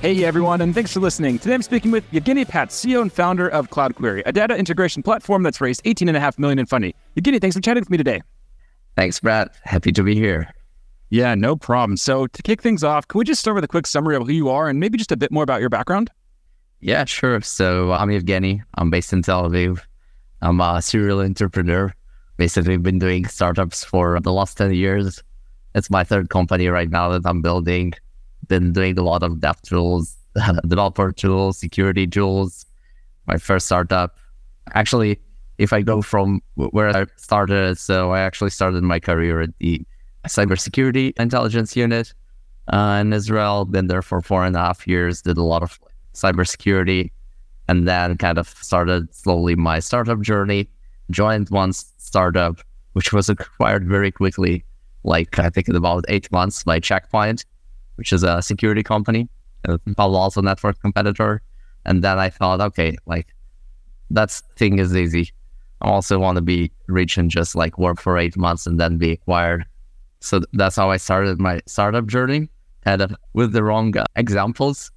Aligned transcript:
Hey 0.00 0.24
everyone, 0.24 0.62
and 0.62 0.74
thanks 0.74 0.94
for 0.94 1.00
listening. 1.00 1.38
Today 1.38 1.52
I'm 1.52 1.60
speaking 1.60 1.90
with 1.90 2.04
Yevgeny 2.10 2.46
Pats, 2.46 2.82
CEO 2.82 3.02
and 3.02 3.12
founder 3.12 3.50
of 3.50 3.68
CloudQuery, 3.68 4.22
a 4.24 4.32
data 4.32 4.56
integration 4.56 5.02
platform 5.02 5.42
that's 5.42 5.60
raised 5.60 5.84
18.5 5.84 6.38
million 6.38 6.58
in 6.58 6.64
funding. 6.64 6.94
Yevgeny, 7.16 7.38
thanks 7.38 7.54
for 7.54 7.60
chatting 7.60 7.82
with 7.82 7.90
me 7.90 7.98
today. 7.98 8.22
Thanks, 8.96 9.20
Brad. 9.20 9.50
Happy 9.62 9.92
to 9.92 10.02
be 10.02 10.14
here. 10.14 10.54
Yeah, 11.10 11.34
no 11.34 11.54
problem. 11.54 11.98
So 11.98 12.26
to 12.26 12.42
kick 12.42 12.62
things 12.62 12.82
off, 12.82 13.08
can 13.08 13.18
we 13.18 13.26
just 13.26 13.42
start 13.42 13.56
with 13.56 13.64
a 13.64 13.68
quick 13.68 13.86
summary 13.86 14.16
of 14.16 14.26
who 14.26 14.32
you 14.32 14.48
are 14.48 14.70
and 14.70 14.80
maybe 14.80 14.96
just 14.96 15.12
a 15.12 15.18
bit 15.18 15.30
more 15.30 15.42
about 15.42 15.60
your 15.60 15.68
background? 15.68 16.10
Yeah, 16.80 17.04
sure. 17.04 17.42
So 17.42 17.92
I'm 17.92 18.10
Yevgeny. 18.10 18.62
I'm 18.76 18.88
based 18.88 19.12
in 19.12 19.20
Tel 19.20 19.50
Aviv. 19.50 19.80
I'm 20.40 20.62
a 20.62 20.80
serial 20.80 21.20
entrepreneur. 21.20 21.92
Basically, 22.38 22.78
been 22.78 22.98
doing 22.98 23.26
startups 23.26 23.84
for 23.84 24.18
the 24.18 24.32
last 24.32 24.56
10 24.56 24.72
years. 24.72 25.22
It's 25.74 25.90
my 25.90 26.04
third 26.04 26.30
company 26.30 26.68
right 26.68 26.88
now 26.88 27.10
that 27.10 27.28
I'm 27.28 27.42
building 27.42 27.92
been 28.48 28.72
doing 28.72 28.98
a 28.98 29.02
lot 29.02 29.22
of 29.22 29.40
dev 29.40 29.60
tools, 29.62 30.16
developer 30.66 31.12
tools, 31.12 31.58
security 31.58 32.06
tools. 32.06 32.66
My 33.26 33.36
first 33.36 33.66
startup, 33.66 34.16
actually, 34.74 35.20
if 35.58 35.72
I 35.72 35.82
go 35.82 36.02
from 36.02 36.40
where 36.54 36.96
I 36.96 37.06
started, 37.16 37.78
so 37.78 38.12
I 38.12 38.20
actually 38.20 38.50
started 38.50 38.82
my 38.82 38.98
career 38.98 39.42
at 39.42 39.50
the 39.58 39.82
cybersecurity 40.26 41.12
intelligence 41.18 41.76
unit 41.76 42.12
uh, 42.72 42.98
in 43.00 43.12
Israel. 43.12 43.64
Been 43.64 43.86
there 43.86 44.02
for 44.02 44.20
four 44.22 44.44
and 44.44 44.56
a 44.56 44.58
half 44.58 44.86
years. 44.86 45.22
Did 45.22 45.36
a 45.36 45.42
lot 45.42 45.62
of 45.62 45.78
cybersecurity, 46.14 47.10
and 47.68 47.86
then 47.86 48.16
kind 48.16 48.38
of 48.38 48.48
started 48.48 49.14
slowly 49.14 49.54
my 49.54 49.80
startup 49.80 50.20
journey. 50.20 50.68
Joined 51.10 51.50
one 51.50 51.72
startup, 51.72 52.60
which 52.94 53.12
was 53.12 53.28
acquired 53.28 53.86
very 53.86 54.10
quickly, 54.10 54.64
like 55.04 55.38
I 55.38 55.50
think 55.50 55.68
in 55.68 55.76
about 55.76 56.04
eight 56.08 56.30
months 56.32 56.64
by 56.64 56.80
Check 56.80 57.10
Point 57.10 57.44
which 58.00 58.14
is 58.14 58.22
a 58.22 58.40
security 58.40 58.82
company, 58.82 59.28
a 59.64 59.78
Palo 59.94 60.18
Alto 60.18 60.40
network 60.40 60.80
competitor. 60.80 61.42
And 61.84 62.02
then 62.02 62.18
I 62.18 62.30
thought, 62.30 62.58
okay, 62.62 62.96
like 63.04 63.26
that 64.08 64.30
thing 64.56 64.78
is 64.78 64.96
easy. 64.96 65.30
I 65.82 65.90
also 65.90 66.18
want 66.18 66.36
to 66.36 66.40
be 66.40 66.72
rich 66.86 67.18
and 67.18 67.30
just 67.30 67.54
like 67.54 67.76
work 67.76 68.00
for 68.00 68.16
eight 68.16 68.38
months 68.38 68.66
and 68.66 68.80
then 68.80 68.96
be 68.96 69.12
acquired. 69.12 69.66
So 70.20 70.40
that's 70.54 70.76
how 70.76 70.90
I 70.90 70.96
started 70.96 71.38
my 71.38 71.60
startup 71.66 72.06
journey, 72.06 72.48
kind 72.86 73.02
of 73.02 73.14
with 73.34 73.52
the 73.52 73.62
wrong 73.62 73.94
uh, 73.94 74.06
examples 74.16 74.90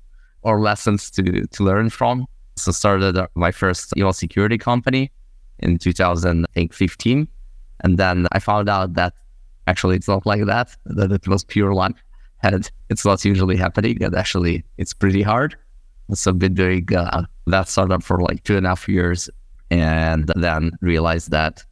or 0.44 0.62
lessons 0.62 1.12
to 1.12 1.46
to 1.46 1.64
learn 1.64 1.90
from. 1.90 2.26
So 2.56 2.72
started 2.72 3.18
uh, 3.18 3.28
my 3.36 3.52
first 3.52 3.92
email 3.98 4.14
security 4.14 4.58
company 4.58 5.12
in 5.60 5.78
2015, 5.78 7.28
and 7.82 7.98
then 7.98 8.28
I 8.32 8.40
found 8.40 8.70
out 8.70 8.94
that 8.94 9.14
actually 9.68 9.98
it's 9.98 10.08
not 10.08 10.26
like 10.26 10.46
that. 10.46 10.74
That 10.86 11.12
it 11.12 11.28
was 11.28 11.44
pure 11.44 11.74
luck 11.74 11.96
and 12.44 12.70
it's 12.90 13.06
not 13.06 13.24
usually 13.26 13.56
happening. 13.56 14.04
And 14.04 14.16
actually, 14.16 14.64
it's 14.78 14.94
pretty 14.94 15.22
hard. 15.22 15.56
So 16.14 16.32
I've 16.32 16.40
been 16.40 16.54
doing 16.54 16.94
uh, 16.94 17.24
that 17.48 17.70
startup 17.70 18.04
for 18.04 18.20
like 18.20 18.44
two 18.44 18.58
and 18.58 18.66
a 18.66 18.70
half 18.70 18.88
years, 18.88 19.30
and 19.72 20.30
then 20.36 20.72
realized 20.82 21.32
that 21.32 21.64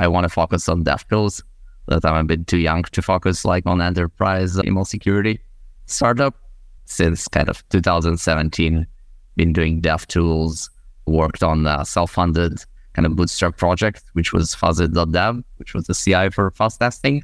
I 0.00 0.08
want 0.08 0.24
to 0.24 0.28
focus 0.28 0.68
on 0.68 0.82
dev 0.82 1.06
tools. 1.08 1.42
That 1.86 2.04
I'm 2.04 2.16
a 2.16 2.24
bit 2.24 2.48
too 2.48 2.58
young 2.58 2.82
to 2.82 3.00
focus 3.00 3.44
like 3.44 3.64
on 3.64 3.80
enterprise 3.80 4.58
email 4.58 4.84
security 4.84 5.40
startup. 5.86 6.34
Since 6.88 7.26
kind 7.28 7.48
of 7.48 7.68
2017, 7.70 8.86
been 9.36 9.52
doing 9.52 9.80
dev 9.80 10.06
tools, 10.06 10.70
worked 11.06 11.42
on 11.42 11.66
a 11.66 11.84
self-funded 11.84 12.64
kind 12.92 13.06
of 13.06 13.16
bootstrap 13.16 13.56
project, 13.56 14.04
which 14.12 14.32
was 14.32 14.54
fuzzit.dev, 14.54 15.42
which 15.56 15.74
was 15.74 15.86
the 15.86 15.94
CI 15.94 16.30
for 16.30 16.50
fuzz 16.52 16.76
testing 16.76 17.22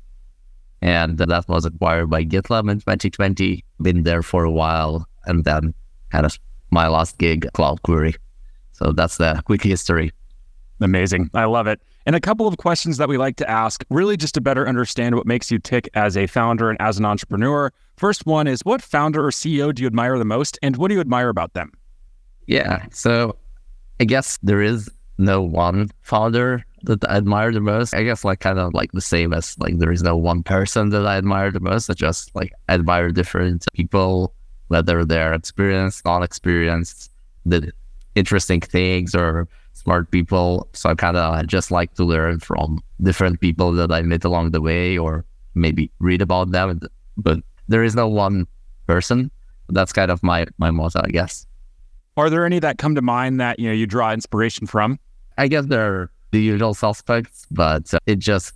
and 0.82 1.16
that 1.19 1.48
was 1.48 1.65
acquired 1.65 2.10
by 2.10 2.25
GitLab 2.25 2.70
in 2.70 2.81
2020. 2.81 3.65
Been 3.81 4.03
there 4.03 4.22
for 4.22 4.44
a 4.44 4.50
while, 4.50 5.09
and 5.26 5.44
then 5.44 5.72
kind 6.10 6.26
of 6.26 6.38
my 6.70 6.88
last 6.88 7.16
gig, 7.19 7.47
at 7.47 7.53
CloudQuery. 7.54 8.16
So 8.72 8.93
that's 8.93 9.16
the 9.16 9.41
quick 9.47 9.62
history. 9.62 10.12
Amazing. 10.81 11.31
I 11.34 11.44
love 11.44 11.66
it. 11.66 11.81
And 12.04 12.16
a 12.16 12.20
couple 12.20 12.48
of 12.48 12.56
questions 12.56 12.97
that 12.97 13.09
we 13.09 13.16
like 13.16 13.37
to 13.37 13.48
ask, 13.48 13.84
really 13.88 14.16
just 14.16 14.34
to 14.34 14.41
better 14.41 14.66
understand 14.66 15.15
what 15.15 15.25
makes 15.25 15.50
you 15.50 15.60
tick 15.60 15.88
as 15.94 16.16
a 16.16 16.26
founder 16.26 16.69
and 16.69 16.81
as 16.81 16.99
an 16.99 17.04
entrepreneur. 17.04 17.72
First 17.97 18.26
one 18.26 18.49
is 18.49 18.64
what 18.64 18.82
founder 18.82 19.25
or 19.25 19.31
CEO 19.31 19.72
do 19.72 19.82
you 19.82 19.87
admire 19.87 20.19
the 20.19 20.25
most, 20.25 20.59
and 20.62 20.76
what 20.76 20.88
do 20.88 20.94
you 20.94 21.00
admire 21.00 21.28
about 21.28 21.53
them? 21.53 21.70
Yeah. 22.47 22.87
So 22.91 23.37
I 24.00 24.04
guess 24.04 24.38
there 24.43 24.60
is 24.60 24.91
no 25.19 25.41
one 25.41 25.91
founder 26.00 26.64
that 26.84 27.09
I 27.09 27.16
admire 27.16 27.53
the 27.53 27.60
most. 27.60 27.94
I 27.94 28.03
guess 28.03 28.25
like 28.25 28.41
kind 28.41 28.59
of 28.59 28.75
like 28.75 28.93
the 28.93 29.00
same 29.00 29.32
as 29.32 29.59
like 29.59 29.78
there 29.78 29.93
is 29.93 30.03
no 30.03 30.16
one 30.16 30.43
person 30.43 30.91
that 30.91 31.06
I 31.06 31.16
admire 31.16 31.50
the 31.50 31.60
most. 31.60 31.91
I 31.91 31.94
just 31.94 32.34
like 32.34 32.53
admire 32.69 33.10
different 33.10 33.65
people, 33.72 34.34
whether 34.69 35.04
they're 35.04 35.34
experienced, 35.34 36.04
non-experienced, 36.04 37.10
the 37.47 37.72
interesting 38.15 38.60
things 38.60 39.15
or 39.15 39.48
smart 39.72 40.10
people. 40.10 40.69
So 40.72 40.91
I 40.91 40.94
kind 40.94 41.16
of 41.16 41.47
just 41.47 41.70
like 41.70 41.94
to 41.94 42.04
learn 42.04 42.41
from 42.41 42.82
different 43.00 43.41
people 43.41 43.72
that 43.72 43.91
I 43.91 44.03
met 44.03 44.25
along 44.25 44.50
the 44.50 44.60
way 44.60 44.99
or 44.99 45.25
maybe 45.54 45.91
read 45.99 46.22
about 46.22 46.50
them. 46.50 46.81
But 47.16 47.41
there 47.69 47.84
is 47.84 47.94
no 47.94 48.09
one 48.09 48.47
person. 48.87 49.31
That's 49.69 49.93
kind 49.93 50.10
of 50.10 50.22
my 50.22 50.47
my 50.59 50.70
motto, 50.70 51.00
I 51.03 51.09
guess. 51.09 51.47
Are 52.16 52.28
there 52.28 52.44
any 52.44 52.59
that 52.59 52.76
come 52.76 52.94
to 52.94 53.03
mind 53.03 53.41
that 53.41 53.59
you 53.59 53.69
know 53.69 53.72
you 53.72 53.87
draw 53.87 54.12
inspiration 54.12 54.66
from? 54.66 54.99
I 55.38 55.49
guess 55.49 55.66
there 55.66 55.94
are 55.94 56.12
the 56.32 56.41
usual 56.41 56.75
suspects, 56.75 57.47
but 57.50 57.93
it 58.06 58.19
just 58.19 58.54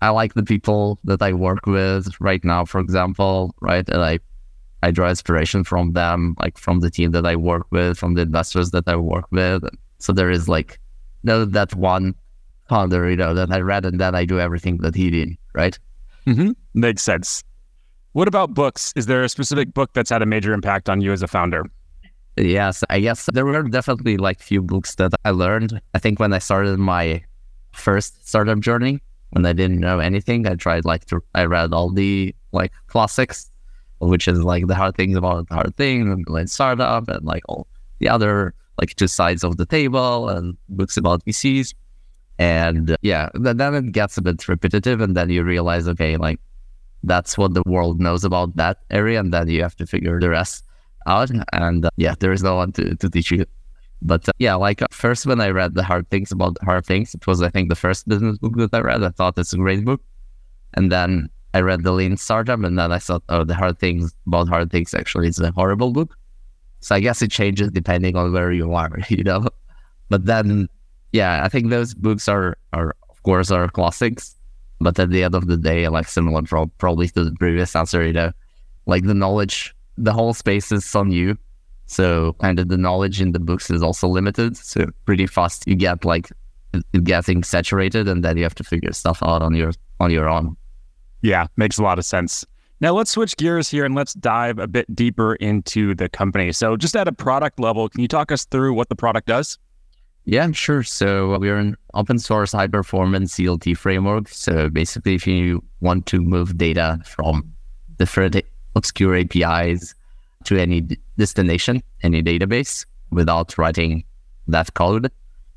I 0.00 0.10
like 0.10 0.34
the 0.34 0.42
people 0.42 0.98
that 1.04 1.22
I 1.22 1.32
work 1.32 1.66
with 1.66 2.08
right 2.20 2.42
now, 2.44 2.64
for 2.64 2.80
example, 2.80 3.54
right? 3.60 3.86
And 3.88 4.02
I 4.02 4.18
I 4.82 4.90
draw 4.90 5.08
inspiration 5.08 5.64
from 5.64 5.92
them, 5.92 6.36
like 6.40 6.58
from 6.58 6.80
the 6.80 6.90
team 6.90 7.10
that 7.12 7.26
I 7.26 7.36
work 7.36 7.66
with, 7.70 7.98
from 7.98 8.14
the 8.14 8.22
investors 8.22 8.70
that 8.70 8.84
I 8.86 8.96
work 8.96 9.26
with. 9.30 9.64
So 9.98 10.12
there 10.12 10.30
is 10.30 10.48
like 10.48 10.78
no 11.24 11.44
that 11.44 11.74
one 11.74 12.14
founder, 12.68 13.08
you 13.10 13.16
know, 13.16 13.34
that 13.34 13.50
I 13.52 13.60
read 13.60 13.84
and 13.84 14.00
then 14.00 14.14
I 14.14 14.24
do 14.24 14.40
everything 14.40 14.78
that 14.78 14.94
he 14.94 15.10
did, 15.10 15.36
right? 15.54 15.78
Mm-hmm. 16.26 16.50
Makes 16.74 17.02
sense. 17.02 17.44
What 18.12 18.28
about 18.28 18.54
books? 18.54 18.92
Is 18.96 19.06
there 19.06 19.22
a 19.22 19.28
specific 19.28 19.74
book 19.74 19.92
that's 19.92 20.10
had 20.10 20.22
a 20.22 20.26
major 20.26 20.52
impact 20.52 20.88
on 20.88 21.00
you 21.00 21.12
as 21.12 21.22
a 21.22 21.28
founder? 21.28 21.64
Yes, 22.36 22.84
I 22.90 23.00
guess 23.00 23.28
there 23.32 23.46
were 23.46 23.62
definitely 23.62 24.18
like 24.18 24.40
few 24.40 24.60
books 24.60 24.94
that 24.96 25.12
I 25.24 25.30
learned. 25.30 25.80
I 25.94 25.98
think 25.98 26.20
when 26.20 26.34
I 26.34 26.38
started 26.38 26.78
my 26.78 27.24
first 27.72 28.28
startup 28.28 28.60
journey, 28.60 29.00
when 29.30 29.46
I 29.46 29.54
didn't 29.54 29.80
know 29.80 30.00
anything, 30.00 30.46
I 30.46 30.54
tried 30.54 30.84
like 30.84 31.06
to 31.06 31.22
I 31.34 31.44
read 31.44 31.72
all 31.72 31.90
the 31.90 32.34
like 32.52 32.72
classics, 32.88 33.50
which 34.00 34.28
is 34.28 34.42
like 34.42 34.66
the 34.66 34.74
hard 34.74 34.96
things 34.96 35.16
about 35.16 35.48
the 35.48 35.54
hard 35.54 35.76
thing 35.76 36.12
and 36.12 36.28
like 36.28 36.48
startup 36.48 37.08
and 37.08 37.24
like 37.24 37.42
all 37.48 37.66
the 38.00 38.08
other 38.10 38.54
like 38.78 38.94
two 38.96 39.08
sides 39.08 39.42
of 39.42 39.56
the 39.56 39.64
table 39.64 40.28
and 40.28 40.58
books 40.68 40.98
about 40.98 41.24
VCs. 41.24 41.72
And 42.38 42.90
uh, 42.90 42.96
yeah, 43.00 43.30
then 43.32 43.74
it 43.74 43.92
gets 43.92 44.18
a 44.18 44.22
bit 44.22 44.46
repetitive, 44.46 45.00
and 45.00 45.16
then 45.16 45.30
you 45.30 45.42
realize, 45.42 45.88
okay, 45.88 46.18
like 46.18 46.38
that's 47.02 47.38
what 47.38 47.54
the 47.54 47.62
world 47.64 47.98
knows 47.98 48.24
about 48.24 48.56
that 48.56 48.80
area, 48.90 49.20
and 49.20 49.32
then 49.32 49.48
you 49.48 49.62
have 49.62 49.76
to 49.76 49.86
figure 49.86 50.20
the 50.20 50.28
rest 50.28 50.65
out. 51.06 51.30
And 51.52 51.86
uh, 51.86 51.90
yeah, 51.96 52.14
there 52.18 52.32
is 52.32 52.42
no 52.42 52.56
one 52.56 52.72
to, 52.72 52.94
to 52.96 53.10
teach 53.10 53.30
you. 53.30 53.44
But 54.02 54.28
uh, 54.28 54.32
yeah, 54.38 54.54
like 54.54 54.82
uh, 54.82 54.86
first 54.90 55.26
when 55.26 55.40
I 55.40 55.48
read 55.48 55.74
the 55.74 55.82
hard 55.82 56.08
things 56.10 56.30
about 56.32 56.56
hard 56.62 56.84
things, 56.84 57.14
it 57.14 57.26
was 57.26 57.42
I 57.42 57.48
think 57.48 57.68
the 57.68 57.76
first 57.76 58.08
business 58.08 58.38
book 58.38 58.56
that 58.56 58.74
I 58.74 58.80
read. 58.80 59.02
I 59.02 59.10
thought 59.10 59.38
it's 59.38 59.52
a 59.52 59.56
great 59.56 59.84
book, 59.84 60.02
and 60.74 60.92
then 60.92 61.28
I 61.54 61.60
read 61.60 61.82
the 61.82 61.92
Lean 61.92 62.16
Startup, 62.16 62.62
and 62.62 62.78
then 62.78 62.92
I 62.92 62.98
thought, 62.98 63.22
oh, 63.30 63.44
the 63.44 63.54
hard 63.54 63.78
things 63.78 64.14
about 64.26 64.48
hard 64.48 64.70
things 64.70 64.92
actually 64.92 65.28
is 65.28 65.38
a 65.40 65.50
horrible 65.52 65.92
book. 65.92 66.16
So 66.80 66.94
I 66.94 67.00
guess 67.00 67.22
it 67.22 67.30
changes 67.30 67.70
depending 67.70 68.16
on 68.16 68.32
where 68.32 68.52
you 68.52 68.72
are, 68.74 68.98
you 69.08 69.24
know. 69.24 69.46
But 70.08 70.26
then, 70.26 70.68
yeah, 71.12 71.42
I 71.44 71.48
think 71.48 71.70
those 71.70 71.94
books 71.94 72.28
are 72.28 72.58
are 72.72 72.94
of 73.08 73.22
course 73.22 73.50
are 73.50 73.68
classics. 73.68 74.34
But 74.78 74.98
at 74.98 75.08
the 75.08 75.24
end 75.24 75.34
of 75.34 75.46
the 75.46 75.56
day, 75.56 75.88
like 75.88 76.06
similar 76.06 76.42
probably 76.76 77.08
to 77.08 77.24
the 77.24 77.32
previous 77.32 77.74
answer, 77.74 78.06
you 78.06 78.12
know, 78.12 78.32
like 78.84 79.04
the 79.04 79.14
knowledge 79.14 79.74
the 79.96 80.12
whole 80.12 80.34
space 80.34 80.72
is 80.72 80.94
on 80.94 81.10
you. 81.10 81.36
So 81.86 82.34
kind 82.40 82.58
of 82.58 82.68
the 82.68 82.76
knowledge 82.76 83.20
in 83.20 83.32
the 83.32 83.38
books 83.38 83.70
is 83.70 83.82
also 83.82 84.08
limited. 84.08 84.56
So 84.56 84.86
pretty 85.04 85.26
fast 85.26 85.66
you 85.66 85.76
get 85.76 86.04
like 86.04 86.30
getting 87.04 87.42
saturated 87.42 88.08
and 88.08 88.24
then 88.24 88.36
you 88.36 88.42
have 88.42 88.54
to 88.56 88.64
figure 88.64 88.92
stuff 88.92 89.22
out 89.22 89.42
on 89.42 89.54
your 89.54 89.72
on 90.00 90.10
your 90.10 90.28
own. 90.28 90.56
Yeah, 91.22 91.46
makes 91.56 91.78
a 91.78 91.82
lot 91.82 91.98
of 91.98 92.04
sense. 92.04 92.44
Now 92.80 92.92
let's 92.92 93.10
switch 93.10 93.36
gears 93.36 93.70
here 93.70 93.84
and 93.84 93.94
let's 93.94 94.12
dive 94.14 94.58
a 94.58 94.66
bit 94.66 94.94
deeper 94.94 95.36
into 95.36 95.94
the 95.94 96.10
company. 96.10 96.52
So, 96.52 96.76
just 96.76 96.94
at 96.94 97.08
a 97.08 97.12
product 97.12 97.58
level, 97.58 97.88
can 97.88 98.00
you 98.00 98.08
talk 98.08 98.30
us 98.30 98.44
through 98.44 98.74
what 98.74 98.90
the 98.90 98.96
product 98.96 99.28
does? 99.28 99.58
Yeah, 100.26 100.50
sure. 100.50 100.82
So 100.82 101.38
we're 101.38 101.56
an 101.56 101.76
open 101.94 102.18
source 102.18 102.52
high 102.52 102.66
performance 102.66 103.36
ELT 103.38 103.76
framework. 103.76 104.28
So 104.28 104.68
basically, 104.68 105.14
if 105.14 105.26
you 105.26 105.62
want 105.80 106.06
to 106.06 106.20
move 106.20 106.58
data 106.58 107.00
from 107.04 107.52
different 107.96 108.36
obscure 108.76 109.16
APIs 109.16 109.94
to 110.44 110.56
any 110.56 110.86
destination, 111.18 111.82
any 112.02 112.22
database 112.22 112.86
without 113.10 113.58
writing 113.58 114.04
that 114.46 114.72
code, 114.74 115.10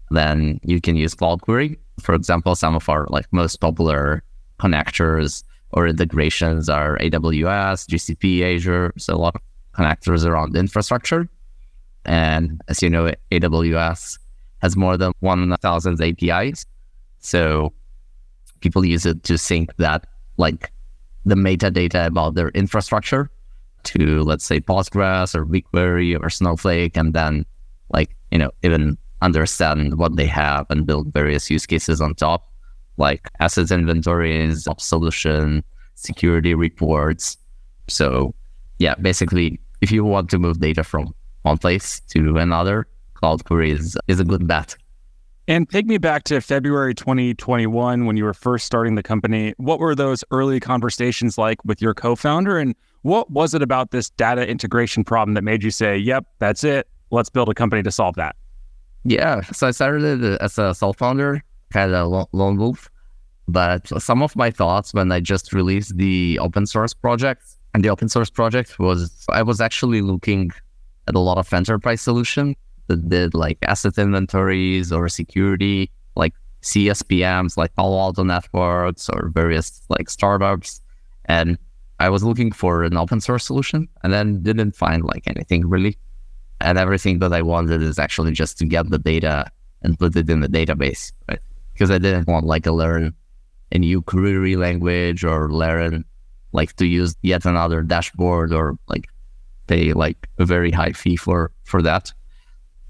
then 0.10 0.60
you 0.64 0.82
can 0.82 0.96
use 0.96 1.14
CloudQuery. 1.14 1.78
For 2.02 2.16
example, 2.16 2.56
some 2.56 2.76
of 2.76 2.90
our 2.90 3.06
like 3.10 3.28
most 3.32 3.58
popular 3.58 4.24
connectors 4.60 5.44
or 5.72 5.88
integrations 5.88 6.70
are 6.70 6.98
AWS, 6.98 7.88
GCP, 7.88 8.56
Azure. 8.56 8.94
So 8.98 9.14
a 9.14 9.18
lot 9.18 9.36
of 9.36 9.42
connectors 9.74 10.26
around 10.26 10.56
infrastructure. 10.58 11.30
And 12.06 12.60
as 12.68 12.82
you 12.82 12.90
know, 12.90 13.12
AWS 13.32 14.18
has 14.62 14.76
more 14.76 14.98
than 14.98 15.12
1,000 15.20 16.02
APIs. 16.02 16.66
So 17.20 17.74
people 18.62 18.84
use 18.84 19.06
it 19.06 19.24
to 19.26 19.38
sync 19.38 19.76
that, 19.78 20.08
like 20.38 20.72
the 21.26 21.36
metadata 21.36 22.06
about 22.08 22.36
their 22.36 22.50
infrastructure 22.50 23.30
to, 23.84 24.24
let's 24.24 24.46
say, 24.46 24.60
Postgres 24.60 25.36
or 25.36 25.46
BigQuery 25.46 26.22
or 26.22 26.30
Snowflake, 26.30 26.98
and 26.98 27.14
then, 27.14 27.46
like, 27.94 28.16
you 28.32 28.38
know, 28.38 28.52
even 28.64 28.98
understand 29.22 29.98
what 29.98 30.16
they 30.16 30.26
have 30.26 30.66
and 30.70 30.86
build 30.86 31.14
various 31.14 31.50
use 31.50 31.66
cases 31.66 32.02
on 32.02 32.16
top, 32.16 32.52
like 32.98 33.30
assets 33.40 33.72
inventories, 33.72 34.68
solution, 34.78 35.64
security 35.96 36.54
reports. 36.54 37.38
So, 37.88 38.34
yeah, 38.80 38.96
basically, 38.96 39.60
if 39.82 39.92
you 39.92 40.04
want 40.04 40.30
to 40.30 40.40
move 40.40 40.60
data 40.60 40.84
from 40.84 41.14
one 41.44 41.58
place 41.58 42.00
to 42.12 42.38
another, 42.38 42.88
CloudQuery 43.16 43.72
is, 43.72 43.98
is 44.08 44.20
a 44.20 44.26
good 44.26 44.48
bet. 44.48 44.76
And 45.50 45.68
take 45.68 45.88
me 45.88 45.98
back 45.98 46.26
to 46.26 46.42
February 46.42 46.94
2021 46.94 48.06
when 48.06 48.16
you 48.16 48.24
were 48.24 48.36
first 48.36 48.68
starting 48.68 48.94
the 48.94 49.02
company. 49.02 49.56
What 49.58 49.80
were 49.80 49.96
those 49.96 50.24
early 50.30 50.60
conversations 50.60 51.40
like 51.40 51.58
with 51.66 51.82
your 51.82 51.96
co 51.96 52.16
founder? 52.16 52.60
And 52.60 52.76
what 53.02 53.32
was 53.32 53.56
it 53.56 53.64
about 53.64 53.90
this 53.90 54.12
data 54.12 54.48
integration 54.48 55.04
problem 55.04 55.34
that 55.34 55.44
made 55.44 55.64
you 55.64 55.72
say, 55.72 55.98
yep, 55.98 56.24
that's 56.38 56.64
it. 56.64 56.88
Let's 57.10 57.32
build 57.32 57.50
a 57.50 57.56
company 57.56 57.82
to 57.82 57.90
solve 57.90 58.14
that? 58.14 58.36
Yeah. 59.06 59.42
So 59.42 59.68
I 59.68 59.72
started 59.72 60.24
as 60.40 60.60
a 60.60 60.76
self 60.76 60.98
founder, 60.98 61.44
kind 61.74 61.96
of 61.96 62.28
lone 62.32 62.58
wolf. 62.58 62.88
But 63.48 63.88
some 64.00 64.22
of 64.22 64.36
my 64.36 64.52
thoughts 64.52 64.94
when 64.94 65.12
I 65.12 65.20
just 65.20 65.52
released 65.52 65.98
the 65.98 66.38
open 66.40 66.68
source 66.68 66.94
project 66.94 67.42
and 67.74 67.84
the 67.84 67.90
open 67.90 68.08
source 68.08 68.30
project 68.30 68.78
was 68.78 69.26
I 69.30 69.42
was 69.42 69.62
actually 69.62 70.02
looking 70.02 70.52
at 71.08 71.16
a 71.16 71.20
lot 71.20 71.40
of 71.40 71.52
enterprise 71.52 72.02
solution 72.02 72.56
that 72.90 73.08
did 73.08 73.34
like 73.34 73.58
asset 73.64 73.98
inventories 73.98 74.92
or 74.92 75.08
security, 75.08 75.90
like 76.16 76.34
CSPMs, 76.62 77.56
like 77.56 77.74
Palo 77.76 77.98
Alto 77.98 78.24
Networks 78.24 79.10
or 79.10 79.32
various 79.34 79.82
like 79.90 80.10
startups. 80.10 80.82
And 81.26 81.58
I 82.00 82.10
was 82.10 82.24
looking 82.24 82.52
for 82.52 82.84
an 82.84 82.98
open 82.98 83.22
source 83.22 83.46
solution 83.46 83.88
and 84.04 84.12
then 84.12 84.44
didn't 84.44 84.76
find 84.76 85.04
like 85.06 85.24
anything 85.28 85.68
really. 85.68 85.98
And 86.62 86.78
everything 86.78 87.20
that 87.20 87.32
I 87.32 87.42
wanted 87.42 87.82
is 87.82 87.98
actually 87.98 88.34
just 88.34 88.58
to 88.58 88.66
get 88.66 88.90
the 88.90 89.00
data 89.00 89.50
and 89.82 89.98
put 89.98 90.16
it 90.16 90.30
in 90.30 90.42
the 90.42 90.50
database, 90.50 91.14
right? 91.30 91.40
Because 91.74 91.90
I 91.90 91.98
didn't 91.98 92.28
want 92.28 92.46
like 92.46 92.64
to 92.64 92.74
learn 92.74 93.14
a 93.72 93.78
new 93.80 94.02
query 94.02 94.58
language 94.58 95.24
or 95.24 95.50
learn 95.50 96.04
like 96.52 96.76
to 96.78 96.86
use 96.86 97.16
yet 97.22 97.46
another 97.46 97.82
dashboard 97.82 98.52
or 98.52 98.78
like 98.88 99.08
pay 99.68 99.94
like 99.94 100.28
a 100.40 100.46
very 100.46 100.72
high 100.72 100.92
fee 100.92 101.16
for 101.16 101.52
for 101.64 101.82
that. 101.82 102.12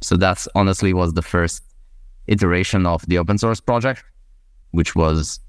So 0.02 0.16
that's 0.18 0.48
honestly 0.56 0.94
was 0.94 1.14
the 1.14 1.22
first 1.22 1.64
iteration 2.28 2.86
of 2.86 3.06
the 3.08 3.18
open 3.18 3.38
source 3.38 3.60
project, 3.60 4.04
which 4.72 4.96
was 4.96 5.40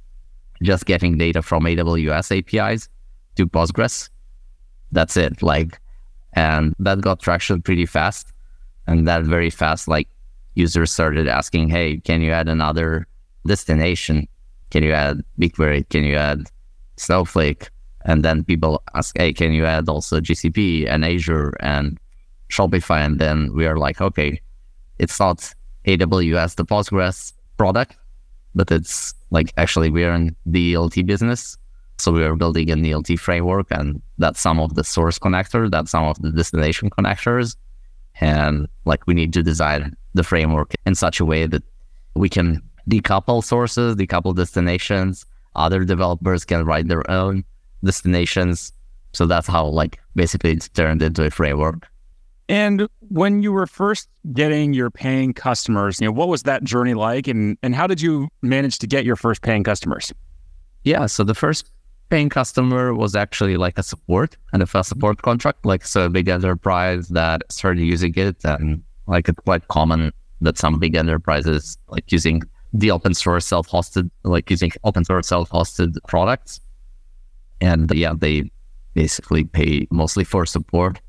just 0.62 0.86
getting 0.86 1.16
data 1.16 1.42
from 1.42 1.64
AWS 1.64 2.38
APIs 2.38 2.88
to 3.36 3.46
Postgres. 3.46 4.08
That's 4.92 5.16
it. 5.16 5.42
Like, 5.42 5.80
and 6.32 6.74
that 6.78 7.00
got 7.00 7.20
traction 7.20 7.62
pretty 7.62 7.86
fast. 7.86 8.32
And 8.86 9.06
that 9.06 9.22
very 9.24 9.50
fast, 9.50 9.88
like 9.88 10.08
users 10.54 10.90
started 10.90 11.28
asking, 11.28 11.68
Hey, 11.68 11.98
can 11.98 12.20
you 12.22 12.32
add 12.32 12.48
another 12.48 13.06
destination? 13.46 14.26
Can 14.70 14.82
you 14.82 14.92
add 14.92 15.22
BigQuery? 15.38 15.88
Can 15.88 16.04
you 16.04 16.16
add 16.16 16.48
Snowflake? 16.96 17.70
And 18.04 18.24
then 18.24 18.44
people 18.44 18.82
ask, 18.94 19.16
Hey, 19.16 19.32
can 19.32 19.52
you 19.52 19.64
add 19.64 19.88
also 19.88 20.20
GCP 20.20 20.88
and 20.88 21.04
Azure 21.04 21.56
and 21.60 21.98
Shopify, 22.50 23.04
and 23.04 23.18
then 23.18 23.52
we 23.54 23.66
are 23.66 23.76
like, 23.76 24.00
okay, 24.00 24.40
it's 24.98 25.18
not 25.18 25.52
AWS, 25.86 26.56
the 26.56 26.64
Postgres 26.64 27.32
product, 27.56 27.96
but 28.54 28.70
it's 28.70 29.14
like 29.30 29.52
actually 29.56 29.90
we're 29.90 30.12
in 30.12 30.36
the 30.46 30.74
ELT 30.74 31.06
business. 31.06 31.56
So 31.98 32.12
we 32.12 32.24
are 32.24 32.34
building 32.34 32.70
an 32.70 32.82
ELT 32.82 33.18
framework, 33.18 33.66
and 33.70 34.00
that's 34.18 34.40
some 34.40 34.58
of 34.58 34.74
the 34.74 34.84
source 34.84 35.18
connector, 35.18 35.70
that's 35.70 35.90
some 35.90 36.04
of 36.04 36.20
the 36.22 36.30
destination 36.30 36.90
connectors. 36.90 37.56
And 38.20 38.68
like 38.84 39.06
we 39.06 39.14
need 39.14 39.32
to 39.34 39.42
design 39.42 39.94
the 40.14 40.24
framework 40.24 40.74
in 40.86 40.94
such 40.94 41.20
a 41.20 41.24
way 41.24 41.46
that 41.46 41.62
we 42.14 42.28
can 42.28 42.62
decouple 42.88 43.44
sources, 43.44 43.96
decouple 43.96 44.34
destinations. 44.34 45.26
Other 45.54 45.84
developers 45.84 46.44
can 46.44 46.64
write 46.64 46.88
their 46.88 47.08
own 47.10 47.44
destinations. 47.84 48.72
So 49.12 49.26
that's 49.26 49.46
how 49.46 49.66
like 49.66 49.98
basically 50.14 50.52
it's 50.52 50.68
turned 50.68 51.02
into 51.02 51.24
a 51.24 51.30
framework. 51.30 51.88
And 52.50 52.88
when 52.98 53.44
you 53.44 53.52
were 53.52 53.68
first 53.68 54.08
getting 54.32 54.74
your 54.74 54.90
paying 54.90 55.32
customers, 55.32 56.00
you 56.00 56.08
know, 56.08 56.12
what 56.12 56.26
was 56.26 56.42
that 56.42 56.64
journey 56.64 56.94
like 56.94 57.28
and 57.28 57.56
and 57.62 57.76
how 57.76 57.86
did 57.86 58.00
you 58.00 58.28
manage 58.42 58.80
to 58.80 58.88
get 58.88 59.04
your 59.04 59.14
first 59.14 59.42
paying 59.42 59.62
customers? 59.62 60.12
Yeah, 60.82 61.06
so 61.06 61.22
the 61.22 61.34
first 61.34 61.70
paying 62.08 62.28
customer 62.28 62.92
was 62.92 63.14
actually 63.14 63.56
like 63.56 63.78
a 63.78 63.84
support 63.84 64.36
and 64.52 64.64
a 64.64 64.66
support 64.82 65.22
contract, 65.22 65.64
like 65.64 65.86
so 65.86 66.06
a 66.06 66.08
big 66.08 66.28
enterprise 66.28 67.06
that 67.10 67.44
started 67.52 67.82
using 67.82 68.12
it 68.16 68.44
and 68.44 68.82
like 69.06 69.28
it's 69.28 69.38
quite 69.44 69.68
common 69.68 70.10
that 70.40 70.58
some 70.58 70.80
big 70.80 70.96
enterprises 70.96 71.78
like 71.86 72.10
using 72.10 72.42
the 72.72 72.90
open 72.90 73.14
source 73.14 73.46
self-hosted, 73.46 74.10
like 74.24 74.50
using 74.50 74.72
open 74.82 75.04
source 75.04 75.28
self-hosted 75.28 75.98
products. 76.08 76.60
And 77.60 77.88
yeah, 77.94 78.14
they 78.16 78.50
basically 78.94 79.44
pay 79.44 79.86
mostly 79.92 80.24
for 80.24 80.44
support 80.46 81.00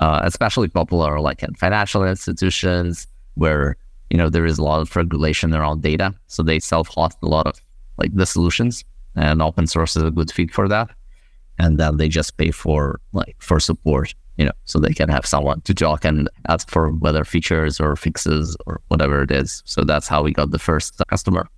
uh, 0.00 0.20
especially 0.24 0.68
popular 0.68 1.20
like 1.20 1.42
in 1.42 1.54
financial 1.54 2.04
institutions 2.04 3.06
where 3.34 3.76
you 4.10 4.16
know 4.18 4.28
there 4.28 4.46
is 4.46 4.58
a 4.58 4.64
lot 4.64 4.80
of 4.80 4.94
regulation 4.96 5.54
around 5.54 5.82
data, 5.82 6.12
so 6.26 6.42
they 6.42 6.58
self-host 6.58 7.18
a 7.22 7.26
lot 7.26 7.46
of 7.46 7.60
like 7.98 8.12
the 8.14 8.26
solutions, 8.26 8.84
and 9.14 9.40
open 9.40 9.66
source 9.66 9.96
is 9.96 10.02
a 10.02 10.10
good 10.10 10.32
fit 10.32 10.52
for 10.52 10.66
that. 10.68 10.90
And 11.58 11.78
then 11.78 11.98
they 11.98 12.08
just 12.08 12.38
pay 12.38 12.50
for 12.50 13.00
like 13.12 13.36
for 13.38 13.60
support, 13.60 14.14
you 14.38 14.46
know, 14.46 14.52
so 14.64 14.78
they 14.78 14.94
can 14.94 15.10
have 15.10 15.26
someone 15.26 15.60
to 15.62 15.74
talk 15.74 16.06
and 16.06 16.28
ask 16.48 16.70
for 16.70 16.90
whether 16.90 17.22
features 17.24 17.78
or 17.78 17.94
fixes 17.96 18.56
or 18.66 18.80
whatever 18.88 19.22
it 19.22 19.30
is. 19.30 19.62
So 19.66 19.84
that's 19.84 20.08
how 20.08 20.22
we 20.22 20.32
got 20.32 20.50
the 20.50 20.58
first 20.58 21.00
customer. 21.08 21.48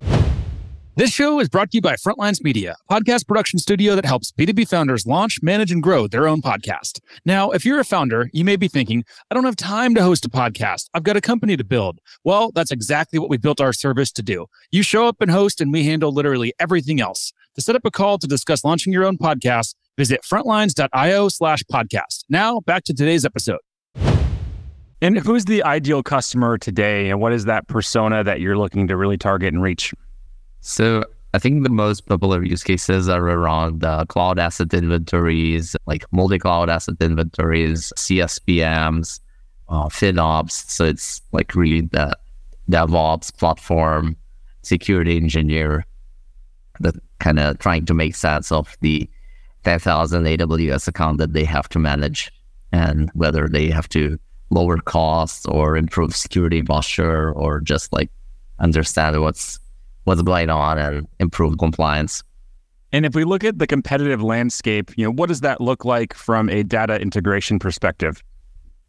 This 0.95 1.09
show 1.09 1.39
is 1.39 1.49
brought 1.49 1.71
to 1.71 1.77
you 1.77 1.81
by 1.81 1.95
Frontlines 1.95 2.43
Media, 2.43 2.75
podcast 2.87 3.27
production 3.27 3.57
studio 3.57 3.95
that 3.95 4.05
helps 4.05 4.31
B2B 4.31 4.67
founders 4.67 5.07
launch, 5.07 5.39
manage, 5.41 5.71
and 5.71 5.81
grow 5.81 6.05
their 6.07 6.27
own 6.27 6.39
podcast. 6.39 6.99
Now, 7.25 7.49
if 7.49 7.65
you're 7.65 7.79
a 7.79 7.83
founder, 7.83 8.29
you 8.31 8.45
may 8.45 8.57
be 8.57 8.67
thinking, 8.67 9.03
I 9.31 9.33
don't 9.33 9.45
have 9.45 9.55
time 9.55 9.95
to 9.95 10.03
host 10.03 10.23
a 10.23 10.29
podcast. 10.29 10.89
I've 10.93 11.01
got 11.01 11.17
a 11.17 11.21
company 11.21 11.57
to 11.57 11.63
build. 11.63 11.97
Well, 12.23 12.51
that's 12.51 12.69
exactly 12.69 13.17
what 13.17 13.31
we 13.31 13.37
built 13.37 13.59
our 13.59 13.73
service 13.73 14.11
to 14.11 14.21
do. 14.21 14.45
You 14.69 14.83
show 14.83 15.07
up 15.07 15.19
and 15.19 15.31
host, 15.31 15.61
and 15.61 15.73
we 15.73 15.83
handle 15.83 16.11
literally 16.11 16.53
everything 16.59 17.01
else. 17.01 17.33
To 17.55 17.61
set 17.63 17.75
up 17.75 17.85
a 17.85 17.91
call 17.91 18.19
to 18.19 18.27
discuss 18.27 18.63
launching 18.63 18.93
your 18.93 19.03
own 19.03 19.17
podcast, 19.17 19.73
visit 19.97 20.21
frontlines.io 20.21 21.27
slash 21.29 21.63
podcast. 21.63 22.25
Now, 22.29 22.59
back 22.59 22.83
to 22.83 22.93
today's 22.93 23.25
episode. 23.25 23.61
And 25.01 25.17
who's 25.17 25.45
the 25.45 25.63
ideal 25.63 26.03
customer 26.03 26.59
today? 26.59 27.09
And 27.09 27.19
what 27.19 27.33
is 27.33 27.45
that 27.45 27.67
persona 27.67 28.23
that 28.23 28.41
you're 28.41 28.57
looking 28.57 28.87
to 28.89 28.95
really 28.95 29.17
target 29.17 29.55
and 29.55 29.63
reach? 29.63 29.91
So 30.63 31.03
I 31.33 31.39
think 31.39 31.63
the 31.63 31.69
most 31.69 32.07
popular 32.07 32.41
use 32.41 32.63
cases 32.63 33.09
are 33.09 33.21
around 33.21 33.83
uh, 33.83 34.05
cloud 34.05 34.39
asset 34.39 34.73
inventories, 34.73 35.75
like 35.87 36.05
multi-cloud 36.13 36.69
asset 36.69 36.95
inventories, 37.01 37.91
CSPMs, 37.97 39.19
uh, 39.67 39.89
FinOps. 39.89 40.51
So 40.51 40.85
it's 40.85 41.21
like 41.33 41.53
really 41.53 41.81
the 41.81 42.17
DevOps 42.71 43.35
platform, 43.37 44.15
security 44.61 45.17
engineer 45.17 45.85
that 46.79 46.95
kind 47.19 47.39
of 47.39 47.59
trying 47.59 47.85
to 47.87 47.93
make 47.93 48.15
sense 48.15 48.49
of 48.49 48.77
the 48.79 49.09
10,000 49.65 50.23
AWS 50.23 50.87
account 50.87 51.17
that 51.17 51.33
they 51.33 51.43
have 51.43 51.67
to 51.69 51.79
manage 51.79 52.31
and 52.71 53.11
whether 53.15 53.49
they 53.49 53.69
have 53.69 53.89
to 53.89 54.17
lower 54.49 54.77
costs 54.77 55.45
or 55.45 55.75
improve 55.75 56.15
security 56.15 56.63
posture 56.63 57.33
or 57.33 57.59
just 57.59 57.91
like 57.91 58.09
understand 58.59 59.19
what's 59.21 59.59
what's 60.03 60.21
going 60.21 60.49
on 60.49 60.77
and 60.77 61.07
improve 61.19 61.57
compliance. 61.57 62.23
And 62.91 63.05
if 63.05 63.15
we 63.15 63.23
look 63.23 63.43
at 63.43 63.57
the 63.57 63.67
competitive 63.67 64.21
landscape, 64.21 64.91
you 64.97 65.05
know, 65.05 65.11
what 65.11 65.29
does 65.29 65.41
that 65.41 65.59
look 65.59 65.83
like 65.83 66.13
from 66.13 66.49
a 66.49 66.63
data 66.63 67.01
integration 67.01 67.57
perspective? 67.57 68.23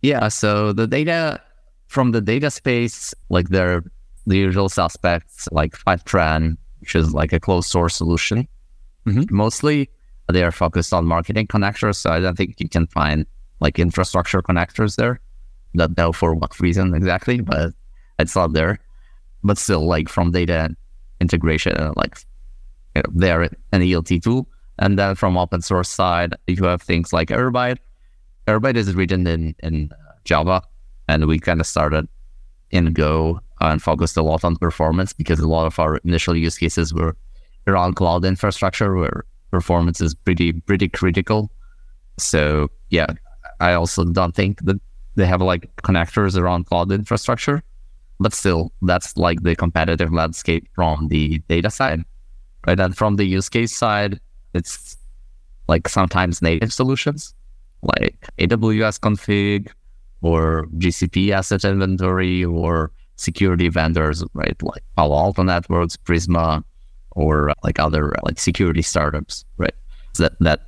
Yeah, 0.02 0.28
so 0.28 0.73
the 0.73 0.87
data 0.87 1.40
from 1.88 2.12
the 2.12 2.21
data 2.21 2.50
space, 2.50 3.14
like 3.30 3.49
they're 3.49 3.83
the 4.26 4.37
usual 4.37 4.68
suspects, 4.68 5.49
like 5.52 5.73
Fivetran, 5.73 6.56
which 6.80 6.94
is 6.94 7.14
like 7.14 7.33
a 7.33 7.40
closed 7.40 7.71
source 7.71 7.97
solution. 7.97 8.47
Mm-hmm. 9.06 9.35
Mostly 9.35 9.88
they 10.33 10.42
are 10.42 10.52
focused 10.52 10.92
on 10.92 11.06
marketing 11.06 11.47
connectors. 11.47 11.97
So 11.97 12.11
I 12.11 12.21
don't 12.21 12.37
think 12.37 12.56
you 12.59 12.68
can 12.68 12.87
find 12.88 13.26
like 13.61 13.78
infrastructure 13.78 14.42
connectors 14.42 14.97
there. 14.97 15.21
Don't 15.76 15.97
know 15.97 16.12
for 16.12 16.35
what 16.35 16.59
reason 16.61 16.94
exactly, 16.94 17.40
but 17.40 17.73
it's 18.18 18.37
not 18.37 18.52
there. 18.52 18.78
But 19.42 19.59
still, 19.59 19.87
like 19.87 20.09
from 20.09 20.30
data 20.30 20.75
integration, 21.25 21.75
and 21.76 21.97
like 21.97 22.14
you 22.95 23.02
know, 23.02 23.11
they're 23.14 23.43
an 23.43 23.83
ELT 23.88 24.23
tool. 24.23 24.47
And 24.78 24.99
then 24.99 25.14
from 25.14 25.37
open 25.37 25.62
source 25.62 25.88
side, 25.88 26.35
you 26.47 26.64
have 26.64 26.83
things 26.83 27.12
like 27.12 27.28
Airbyte. 27.28 27.78
Airbyte 28.47 28.76
is 28.76 28.95
written 28.95 29.26
in, 29.26 29.54
in 29.62 29.90
uh, 29.93 30.12
Java, 30.25 30.62
and 31.09 31.26
we 31.26 31.38
kind 31.38 31.61
of 31.61 31.66
started 31.66 32.09
in 32.71 32.93
Go 32.93 33.40
and 33.61 33.81
focused 33.81 34.16
a 34.16 34.23
lot 34.23 34.45
on 34.45 34.57
performance 34.57 35.12
because 35.12 35.38
a 35.38 35.49
lot 35.49 35.66
of 35.66 35.78
our 35.78 35.99
initial 35.99 36.37
use 36.37 36.59
cases 36.59 36.93
were 36.93 37.16
around 37.66 37.95
cloud 37.95 38.25
infrastructure 38.25 38.95
where 38.95 39.25
performance 39.50 40.00
is 40.00 40.14
pretty 40.14 40.52
pretty 40.52 40.88
critical. 40.88 41.50
So 42.19 42.69
yeah, 42.90 43.07
I 43.61 43.75
also 43.75 44.04
don't 44.04 44.35
think 44.35 44.61
that 44.64 44.81
they 45.14 45.26
have 45.26 45.40
like 45.40 45.71
connectors 45.83 46.37
around 46.37 46.66
cloud 46.66 46.90
infrastructure, 46.90 47.62
but 48.25 48.33
still 48.33 48.73
that's 48.81 49.16
like 49.19 49.43
the 49.43 49.54
competitive 49.54 50.11
landscape 50.12 50.66
from 50.75 51.09
the 51.09 51.38
data 51.49 51.71
side, 51.71 52.00
right? 52.66 52.81
And 52.81 52.97
from 52.97 53.16
the 53.16 53.25
use 53.25 53.50
case 53.50 53.76
side, 53.76 54.19
it's 54.54 54.97
like 55.69 55.88
sometimes 55.88 56.40
native 56.40 56.73
solutions 56.73 57.35
like 57.83 58.16
AWS 58.38 58.99
config 58.99 59.71
or 60.23 60.66
GCP 60.78 61.31
asset 61.31 61.64
inventory 61.64 62.43
or 62.45 62.90
security 63.16 63.69
vendors, 63.69 64.25
right? 64.33 64.57
Like 64.62 64.83
Palo 64.97 65.16
Alto 65.16 65.43
Networks, 65.43 65.99
Prisma, 65.99 66.64
or 67.11 67.52
like 67.62 67.78
other 67.78 68.12
like 68.23 68.40
security 68.40 68.81
startups, 68.83 69.45
right? 69.59 69.75
So 70.14 70.23
that 70.25 70.33
that 70.40 70.61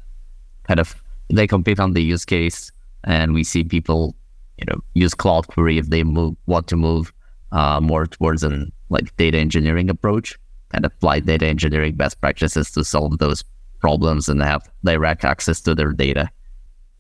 kind 0.64 0.78
of 0.78 0.94
they 1.32 1.46
compete 1.46 1.80
on 1.80 1.94
the 1.94 2.02
use 2.02 2.26
case, 2.26 2.70
and 3.04 3.32
we 3.32 3.44
see 3.44 3.64
people, 3.64 4.14
you 4.58 4.66
know, 4.68 4.78
use 4.92 5.14
CloudQuery 5.14 5.78
if 5.78 5.88
they 5.88 6.04
move 6.04 6.36
want 6.46 6.68
to 6.68 6.76
move 6.76 7.12
uh, 7.52 7.80
more 7.80 8.06
towards 8.06 8.42
an 8.42 8.72
like 8.88 9.14
data 9.16 9.38
engineering 9.38 9.90
approach 9.90 10.38
and 10.72 10.84
apply 10.84 11.20
data 11.20 11.46
engineering 11.46 11.94
best 11.94 12.20
practices 12.20 12.70
to 12.72 12.84
solve 12.84 13.18
those 13.18 13.44
problems 13.80 14.28
and 14.28 14.42
have 14.42 14.68
direct 14.84 15.24
access 15.24 15.60
to 15.60 15.74
their 15.74 15.92
data. 15.92 16.28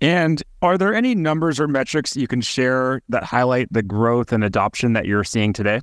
And 0.00 0.42
are 0.62 0.76
there 0.76 0.94
any 0.94 1.14
numbers 1.14 1.58
or 1.58 1.66
metrics 1.68 2.16
you 2.16 2.28
can 2.28 2.40
share 2.40 3.00
that 3.08 3.24
highlight 3.24 3.72
the 3.72 3.82
growth 3.82 4.32
and 4.32 4.44
adoption 4.44 4.92
that 4.92 5.06
you're 5.06 5.24
seeing 5.24 5.52
today? 5.52 5.80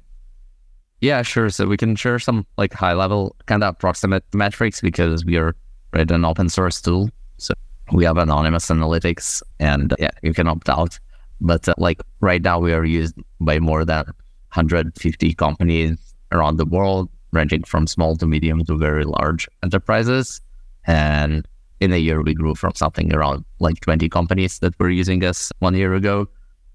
Yeah, 1.02 1.22
sure. 1.24 1.50
So 1.50 1.66
we 1.66 1.78
can 1.78 1.96
share 1.96 2.20
some 2.20 2.46
like 2.58 2.74
high 2.74 2.94
level 2.94 3.36
kind 3.48 3.64
of 3.64 3.70
approximate 3.76 4.24
metrics 4.34 4.82
because 4.82 5.26
we 5.26 5.38
are 5.38 5.56
right, 5.94 6.10
an 6.10 6.24
open 6.26 6.48
source 6.48 6.80
tool. 6.80 7.10
So 7.38 7.54
we 7.92 8.06
have 8.06 8.18
anonymous 8.18 8.68
analytics 8.68 9.42
and 9.60 9.94
yeah, 10.00 10.12
you 10.22 10.34
can 10.34 10.48
opt 10.48 10.70
out. 10.70 11.00
But 11.42 11.68
uh, 11.68 11.74
like 11.78 12.02
right 12.22 12.42
now 12.42 12.60
we 12.60 12.72
are 12.72 12.86
used 12.86 13.16
by 13.42 13.60
more 13.60 13.84
than 13.84 14.06
150 14.54 15.34
companies 15.34 15.98
around 16.32 16.58
the 16.58 16.66
world, 16.66 17.10
ranging 17.32 17.64
from 17.64 17.88
small 17.88 18.16
to 18.18 18.28
medium 18.28 18.64
to 18.66 18.78
very 18.78 19.04
large 19.04 19.48
enterprises. 19.64 20.42
And 20.86 21.48
in 21.80 21.92
a 21.92 21.98
year, 21.98 22.22
we 22.22 22.34
grew 22.34 22.54
from 22.54 22.74
something 22.76 23.14
around 23.14 23.46
like 23.60 23.80
20 23.80 24.08
companies 24.10 24.60
that 24.60 24.80
were 24.80 24.90
using 24.90 25.24
us 25.26 25.52
one 25.60 25.76
year 25.76 25.94
ago. 25.94 26.28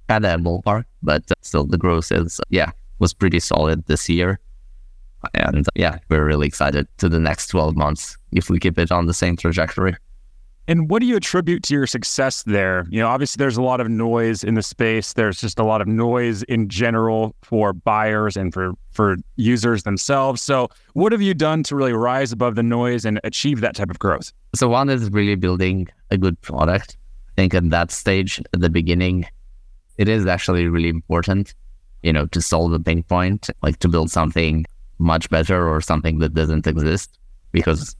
Kind 0.08 0.26
of 0.26 0.40
ballpark, 0.40 0.84
but 1.02 1.22
still 1.42 1.64
the 1.64 1.78
growth 1.78 2.10
is, 2.10 2.40
yeah, 2.50 2.70
was 2.98 3.14
pretty 3.14 3.40
solid 3.40 3.86
this 3.86 4.08
year. 4.08 4.40
And 5.34 5.66
yeah, 5.74 5.98
we're 6.08 6.24
really 6.24 6.46
excited 6.46 6.88
to 6.98 7.08
the 7.08 7.20
next 7.20 7.48
12 7.48 7.76
months 7.76 8.16
if 8.32 8.50
we 8.50 8.58
keep 8.58 8.78
it 8.78 8.90
on 8.90 9.06
the 9.06 9.14
same 9.14 9.36
trajectory. 9.36 9.96
And 10.68 10.90
what 10.90 11.00
do 11.00 11.06
you 11.06 11.16
attribute 11.16 11.62
to 11.64 11.74
your 11.74 11.86
success 11.86 12.42
there? 12.42 12.86
You 12.90 13.00
know, 13.00 13.08
obviously 13.08 13.40
there's 13.40 13.56
a 13.56 13.62
lot 13.62 13.80
of 13.80 13.88
noise 13.88 14.44
in 14.44 14.54
the 14.54 14.62
space. 14.62 15.14
There's 15.14 15.40
just 15.40 15.58
a 15.58 15.64
lot 15.64 15.80
of 15.80 15.88
noise 15.88 16.42
in 16.42 16.68
general 16.68 17.34
for 17.40 17.72
buyers 17.72 18.36
and 18.36 18.52
for 18.52 18.74
for 18.90 19.16
users 19.36 19.84
themselves. 19.84 20.42
So, 20.42 20.68
what 20.92 21.12
have 21.12 21.22
you 21.22 21.32
done 21.32 21.62
to 21.64 21.74
really 21.74 21.94
rise 21.94 22.32
above 22.32 22.54
the 22.54 22.62
noise 22.62 23.06
and 23.06 23.18
achieve 23.24 23.62
that 23.62 23.76
type 23.76 23.90
of 23.90 23.98
growth? 23.98 24.30
So, 24.54 24.68
one 24.68 24.90
is 24.90 25.10
really 25.10 25.36
building 25.36 25.88
a 26.10 26.18
good 26.18 26.38
product. 26.42 26.98
I 27.30 27.32
think 27.36 27.54
at 27.54 27.70
that 27.70 27.90
stage, 27.90 28.38
at 28.52 28.60
the 28.60 28.68
beginning, 28.68 29.24
it 29.96 30.06
is 30.06 30.26
actually 30.26 30.68
really 30.68 30.90
important, 30.90 31.54
you 32.02 32.12
know, 32.12 32.26
to 32.26 32.42
solve 32.42 32.74
a 32.74 32.78
pain 32.78 33.02
point, 33.04 33.48
like 33.62 33.78
to 33.78 33.88
build 33.88 34.10
something 34.10 34.66
much 34.98 35.30
better 35.30 35.66
or 35.66 35.80
something 35.80 36.18
that 36.18 36.34
doesn't 36.34 36.66
exist 36.66 37.18
because, 37.52 37.96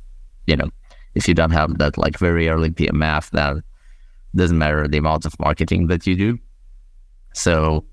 you 0.47 0.57
know, 0.57 0.69
if 1.19 1.27
you 1.27 1.35
don't 1.35 1.51
have 1.51 1.79
that 1.79 1.99
like 1.99 2.17
very 2.17 2.49
early 2.49 2.71
PMF, 2.71 3.31
then 3.31 3.63
doesn't 4.37 4.57
matter 4.57 4.87
the 4.87 4.99
amount 4.99 5.27
of 5.27 5.39
marketing 5.41 5.89
that 5.89 6.07
you 6.07 6.15
do. 6.15 6.39
So 7.35 7.85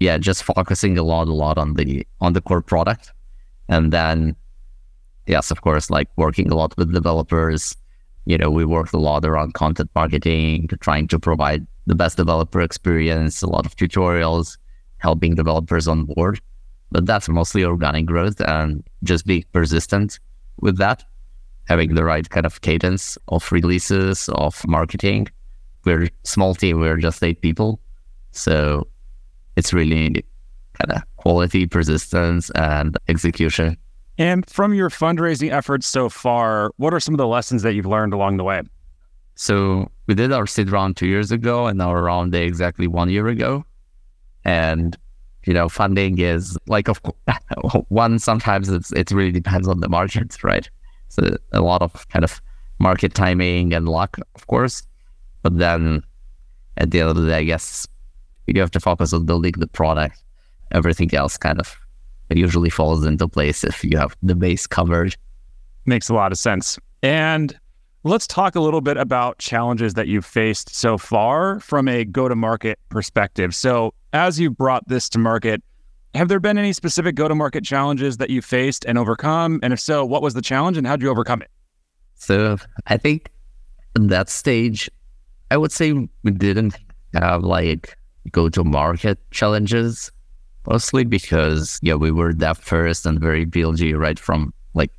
yeah, 0.00 0.18
just 0.18 0.42
focusing 0.42 0.98
a 0.98 1.04
lot, 1.04 1.28
a 1.28 1.32
lot 1.32 1.56
on 1.56 1.74
the 1.74 2.06
on 2.20 2.32
the 2.32 2.40
core 2.40 2.60
product. 2.60 3.12
And 3.68 3.92
then 3.92 4.34
yes, 5.26 5.52
of 5.52 5.62
course, 5.62 5.88
like 5.88 6.08
working 6.16 6.50
a 6.50 6.56
lot 6.56 6.76
with 6.76 6.92
developers. 6.92 7.76
You 8.24 8.36
know, 8.36 8.50
we 8.50 8.64
worked 8.64 8.92
a 8.92 8.98
lot 8.98 9.24
around 9.24 9.54
content 9.54 9.90
marketing, 9.94 10.68
trying 10.80 11.06
to 11.08 11.18
provide 11.18 11.66
the 11.86 11.94
best 11.94 12.16
developer 12.16 12.60
experience, 12.60 13.40
a 13.40 13.48
lot 13.48 13.66
of 13.66 13.76
tutorials, 13.76 14.58
helping 14.98 15.36
developers 15.36 15.86
on 15.86 16.04
board. 16.04 16.40
But 16.90 17.06
that's 17.06 17.28
mostly 17.28 17.64
organic 17.64 18.06
growth 18.06 18.40
and 18.40 18.82
just 19.04 19.26
being 19.26 19.44
persistent 19.52 20.18
with 20.60 20.76
that 20.78 21.04
having 21.68 21.94
the 21.94 22.04
right 22.04 22.28
kind 22.30 22.46
of 22.46 22.60
cadence 22.62 23.18
of 23.28 23.50
releases, 23.52 24.28
of 24.30 24.66
marketing. 24.66 25.28
We're 25.84 26.04
a 26.04 26.10
small 26.24 26.54
team, 26.54 26.80
we're 26.80 26.96
just 26.96 27.22
eight 27.22 27.40
people. 27.40 27.80
So 28.32 28.86
it's 29.56 29.72
really 29.72 30.24
kind 30.74 30.92
of 30.92 31.02
quality, 31.16 31.66
persistence, 31.66 32.50
and 32.50 32.96
execution. 33.08 33.76
And 34.16 34.48
from 34.48 34.74
your 34.74 34.90
fundraising 34.90 35.52
efforts 35.52 35.86
so 35.86 36.08
far, 36.08 36.72
what 36.76 36.92
are 36.92 37.00
some 37.00 37.14
of 37.14 37.18
the 37.18 37.26
lessons 37.26 37.62
that 37.62 37.74
you've 37.74 37.86
learned 37.86 38.12
along 38.12 38.36
the 38.36 38.44
way? 38.44 38.62
So 39.36 39.90
we 40.06 40.14
did 40.14 40.32
our 40.32 40.46
seed 40.46 40.70
round 40.70 40.96
two 40.96 41.06
years 41.06 41.30
ago 41.30 41.66
and 41.66 41.80
our 41.80 42.02
round 42.02 42.32
day 42.32 42.44
exactly 42.44 42.88
one 42.88 43.10
year 43.10 43.28
ago. 43.28 43.64
And 44.44 44.96
you 45.46 45.54
know, 45.54 45.68
funding 45.68 46.18
is 46.18 46.58
like 46.66 46.88
of 46.88 47.00
one 47.88 48.18
sometimes 48.18 48.68
it's 48.68 48.92
it 48.92 49.10
really 49.12 49.30
depends 49.30 49.68
on 49.68 49.80
the 49.80 49.88
markets, 49.88 50.42
right? 50.42 50.68
So 51.08 51.36
a 51.52 51.60
lot 51.60 51.82
of 51.82 52.08
kind 52.08 52.24
of 52.24 52.40
market 52.78 53.14
timing 53.14 53.72
and 53.72 53.88
luck, 53.88 54.18
of 54.34 54.46
course. 54.46 54.82
But 55.42 55.58
then 55.58 56.02
at 56.76 56.90
the 56.90 57.00
end 57.00 57.10
of 57.10 57.16
the 57.16 57.26
day, 57.26 57.38
I 57.38 57.44
guess 57.44 57.86
you 58.46 58.60
have 58.60 58.70
to 58.72 58.80
focus 58.80 59.12
on 59.12 59.26
building 59.26 59.54
the 59.56 59.66
product. 59.66 60.22
Everything 60.72 61.14
else 61.14 61.36
kind 61.36 61.60
of 61.60 61.76
usually 62.30 62.70
falls 62.70 63.04
into 63.04 63.26
place 63.26 63.64
if 63.64 63.84
you 63.84 63.96
have 63.96 64.16
the 64.22 64.34
base 64.34 64.66
covered. 64.66 65.16
Makes 65.86 66.08
a 66.08 66.14
lot 66.14 66.32
of 66.32 66.38
sense. 66.38 66.78
And 67.02 67.58
let's 68.04 68.26
talk 68.26 68.54
a 68.54 68.60
little 68.60 68.80
bit 68.80 68.96
about 68.96 69.38
challenges 69.38 69.94
that 69.94 70.08
you've 70.08 70.26
faced 70.26 70.74
so 70.74 70.98
far 70.98 71.60
from 71.60 71.88
a 71.88 72.04
go 72.04 72.28
to 72.28 72.34
market 72.34 72.78
perspective. 72.88 73.54
So, 73.54 73.94
as 74.12 74.40
you 74.40 74.50
brought 74.50 74.86
this 74.88 75.08
to 75.10 75.18
market, 75.18 75.62
have 76.14 76.28
there 76.28 76.40
been 76.40 76.58
any 76.58 76.72
specific 76.72 77.14
go 77.14 77.28
to 77.28 77.34
market 77.34 77.64
challenges 77.64 78.16
that 78.16 78.30
you 78.30 78.42
faced 78.42 78.84
and 78.84 78.98
overcome? 78.98 79.60
And 79.62 79.72
if 79.72 79.80
so, 79.80 80.04
what 80.04 80.22
was 80.22 80.34
the 80.34 80.42
challenge 80.42 80.76
and 80.76 80.86
how 80.86 80.96
did 80.96 81.02
you 81.02 81.10
overcome 81.10 81.42
it? 81.42 81.50
So 82.14 82.56
I 82.86 82.96
think 82.96 83.30
at 83.96 84.08
that 84.08 84.28
stage, 84.28 84.90
I 85.50 85.56
would 85.56 85.72
say 85.72 85.92
we 85.92 86.30
didn't 86.30 86.76
have 87.14 87.44
like 87.44 87.96
go 88.32 88.48
to 88.48 88.64
market 88.64 89.18
challenges, 89.30 90.10
mostly 90.66 91.04
because, 91.04 91.78
yeah, 91.82 91.94
we 91.94 92.10
were 92.10 92.34
that 92.34 92.56
first 92.56 93.06
and 93.06 93.20
very 93.20 93.46
PLG 93.46 93.96
right 93.98 94.18
from 94.18 94.52
like 94.74 94.90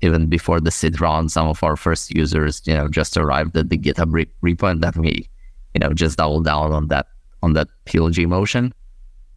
even 0.00 0.26
before 0.26 0.60
the 0.60 0.70
seed 0.70 1.00
round. 1.00 1.30
Some 1.30 1.48
of 1.48 1.62
our 1.62 1.76
first 1.76 2.14
users, 2.14 2.62
you 2.66 2.74
know, 2.74 2.88
just 2.88 3.16
arrived 3.16 3.56
at 3.56 3.68
the 3.68 3.78
GitHub 3.78 4.12
re- 4.12 4.26
repo 4.42 4.70
and 4.70 4.82
then 4.82 4.92
we, 4.96 5.28
you 5.74 5.80
know, 5.80 5.92
just 5.92 6.18
doubled 6.18 6.44
down 6.44 6.72
on 6.72 6.88
that 6.88 7.06
on 7.42 7.52
that 7.54 7.68
PLG 7.86 8.26
motion. 8.26 8.72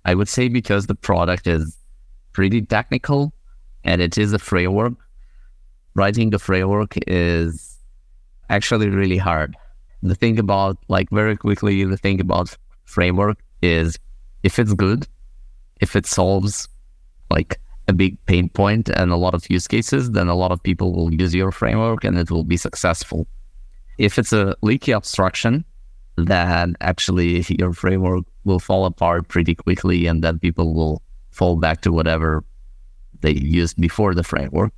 I 0.05 0.13
would 0.13 0.29
say 0.29 0.47
because 0.47 0.85
the 0.85 0.95
product 0.95 1.47
is 1.47 1.77
pretty 2.31 2.61
technical 2.61 3.33
and 3.83 4.01
it 4.01 4.17
is 4.17 4.33
a 4.33 4.39
framework. 4.39 4.93
Writing 5.95 6.29
the 6.29 6.39
framework 6.39 6.95
is 7.07 7.77
actually 8.49 8.89
really 8.89 9.17
hard. 9.17 9.55
The 10.03 10.15
thing 10.15 10.37
about, 10.37 10.77
like, 10.87 11.09
very 11.09 11.35
quickly, 11.35 11.83
the 11.83 11.97
thing 11.97 12.21
about 12.21 12.55
framework 12.85 13.37
is 13.61 13.97
if 14.43 14.59
it's 14.59 14.73
good, 14.73 15.07
if 15.81 15.95
it 15.95 16.05
solves 16.05 16.67
like 17.31 17.59
a 17.87 17.93
big 17.93 18.23
pain 18.25 18.49
point 18.49 18.89
and 18.89 19.11
a 19.11 19.15
lot 19.15 19.33
of 19.33 19.49
use 19.49 19.67
cases, 19.67 20.11
then 20.11 20.27
a 20.27 20.35
lot 20.35 20.51
of 20.51 20.61
people 20.61 20.93
will 20.93 21.13
use 21.13 21.33
your 21.33 21.51
framework 21.51 22.03
and 22.03 22.17
it 22.17 22.29
will 22.29 22.43
be 22.43 22.57
successful. 22.57 23.27
If 23.97 24.19
it's 24.19 24.33
a 24.33 24.55
leaky 24.61 24.93
abstraction, 24.93 25.65
then 26.17 26.75
actually 26.81 27.45
your 27.49 27.73
framework 27.73 28.25
will 28.45 28.59
fall 28.59 28.85
apart 28.85 29.27
pretty 29.27 29.55
quickly 29.55 30.05
and 30.07 30.23
then 30.23 30.39
people 30.39 30.73
will 30.73 31.01
fall 31.31 31.57
back 31.57 31.81
to 31.81 31.91
whatever 31.91 32.43
they 33.21 33.33
used 33.33 33.79
before 33.81 34.13
the 34.13 34.23
framework. 34.23 34.71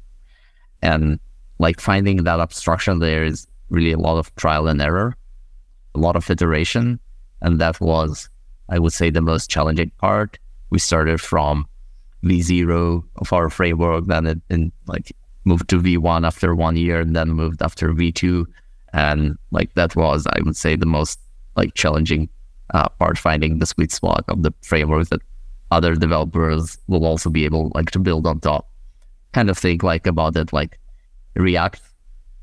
And 0.82 1.20
like 1.60 1.80
finding 1.80 2.24
that 2.24 2.40
abstraction 2.40 3.00
there 3.00 3.24
is 3.24 3.48
really 3.70 3.92
a 3.92 4.00
lot 4.00 4.18
of 4.18 4.34
trial 4.36 4.68
and 4.68 4.82
error, 4.82 5.16
a 5.96 6.00
lot 6.00 6.16
of 6.16 6.30
iteration. 6.30 7.00
And 7.42 7.60
that 7.60 7.80
was, 7.80 8.30
I 8.70 8.80
would 8.80 8.94
say, 8.94 9.10
the 9.10 9.22
most 9.22 9.50
challenging 9.50 9.92
part. 9.98 10.40
We 10.70 10.80
started 10.80 11.22
from 11.22 11.68
V0 12.24 13.04
of 13.18 13.34
our 13.34 13.50
framework, 13.50 14.06
then 14.06 14.26
it 14.26 14.42
in, 14.50 14.72
like 14.88 15.12
moved 15.46 15.70
to 15.70 15.80
V1 15.80 16.26
after 16.26 16.56
one 16.56 16.76
year, 16.76 17.02
and 17.02 17.16
then 17.16 17.30
moved 17.30 17.62
after 17.62 17.94
V2. 17.94 18.46
And 18.94 19.38
like 19.52 19.74
that 19.76 19.96
was, 19.96 20.28
I 20.28 20.42
would 20.42 20.56
say, 20.56 20.76
the 20.76 20.86
most 20.86 21.20
like 21.56 21.74
challenging 21.74 22.30
uh, 22.74 22.90
part, 22.90 23.18
finding 23.18 23.60
the 23.60 23.66
sweet 23.66 23.92
spot 23.92 24.26
of 24.28 24.44
the 24.44 24.54
framework 24.62 25.10
that 25.10 25.22
other 25.72 25.96
developers 25.96 26.78
will 26.88 27.06
also 27.06 27.30
be 27.30 27.46
able 27.46 27.72
like 27.76 27.92
to 27.92 28.00
build 28.00 28.26
on 28.26 28.40
top. 28.40 28.70
Kind 29.34 29.50
of 29.50 29.58
think 29.58 29.84
like 29.84 30.08
about 30.08 30.36
it 30.38 30.54
like 30.54 30.80
React. 31.36 31.82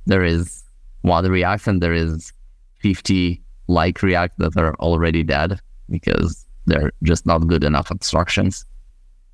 There 0.07 0.23
is 0.23 0.63
one 1.03 1.29
React 1.29 1.67
and 1.67 1.83
there 1.83 1.95
is 1.95 2.33
50 2.81 3.43
like 3.69 4.03
React 4.03 4.39
that 4.39 4.57
are 4.57 4.75
already 4.77 5.23
dead 5.23 5.59
because 5.89 6.47
they're 6.67 6.93
just 7.03 7.27
not 7.27 7.47
good 7.47 7.65
enough 7.65 7.91
abstractions. 7.91 8.65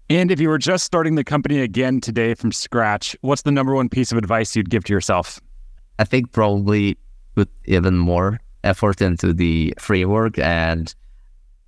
And 0.08 0.32
if 0.32 0.40
you 0.40 0.48
were 0.48 0.58
just 0.58 0.84
starting 0.84 1.14
the 1.14 1.22
company 1.22 1.60
again 1.60 2.00
today 2.00 2.34
from 2.34 2.50
scratch, 2.50 3.16
what's 3.20 3.42
the 3.42 3.52
number 3.52 3.74
one 3.74 3.88
piece 3.88 4.10
of 4.10 4.18
advice 4.18 4.56
you'd 4.56 4.70
give 4.70 4.84
to 4.84 4.92
yourself? 4.92 5.40
I 6.00 6.04
think 6.04 6.32
probably 6.32 6.98
put 7.36 7.48
even 7.66 7.96
more 7.96 8.40
effort 8.64 9.00
into 9.00 9.32
the 9.32 9.74
framework 9.78 10.38
and 10.38 10.94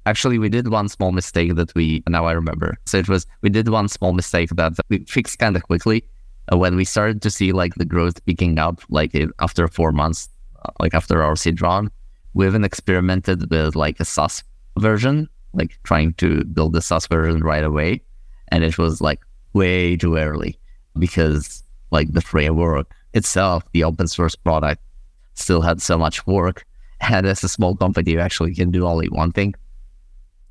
actually 0.06 0.38
we 0.38 0.48
did 0.48 0.68
one 0.68 0.88
small 0.88 1.12
mistake 1.12 1.54
that 1.54 1.74
we 1.74 2.02
now 2.08 2.26
I 2.26 2.32
remember. 2.32 2.76
So 2.86 2.98
it 2.98 3.08
was 3.08 3.26
we 3.42 3.50
did 3.50 3.68
one 3.68 3.88
small 3.88 4.12
mistake 4.12 4.50
that 4.50 4.72
we 4.88 5.04
fixed 5.04 5.38
kind 5.38 5.56
of 5.56 5.62
quickly 5.62 6.04
uh, 6.52 6.58
when 6.58 6.76
we 6.76 6.84
started 6.84 7.22
to 7.22 7.30
see 7.30 7.52
like 7.52 7.74
the 7.76 7.84
growth 7.84 8.24
picking 8.26 8.58
up 8.58 8.80
like 8.88 9.16
after 9.40 9.68
4 9.68 9.92
months 9.92 10.28
uh, 10.64 10.70
like 10.80 10.94
after 10.94 11.22
our 11.22 11.36
seed 11.36 11.60
round. 11.62 11.90
We 12.34 12.46
haven't 12.46 12.64
experimented 12.64 13.50
with 13.50 13.76
like 13.76 14.00
a 14.00 14.06
SaaS 14.06 14.42
version, 14.78 15.28
like 15.52 15.78
trying 15.84 16.14
to 16.14 16.44
build 16.44 16.72
the 16.72 16.80
SaaS 16.80 17.06
version 17.06 17.42
right 17.42 17.64
away 17.64 18.02
and 18.52 18.62
it 18.62 18.78
was 18.78 19.00
like 19.00 19.20
way 19.54 19.96
too 19.96 20.16
early 20.16 20.58
because 20.98 21.62
like 21.90 22.12
the 22.12 22.20
framework 22.20 22.86
itself, 23.14 23.64
the 23.72 23.82
open 23.84 24.06
source 24.06 24.36
product 24.36 24.82
still 25.34 25.62
had 25.62 25.80
so 25.80 25.96
much 25.98 26.26
work. 26.26 26.64
And 27.10 27.26
as 27.26 27.42
a 27.42 27.48
small 27.48 27.76
company, 27.76 28.12
you 28.12 28.20
actually 28.20 28.54
can 28.54 28.70
do 28.70 28.86
only 28.86 29.08
one 29.08 29.32
thing. 29.32 29.54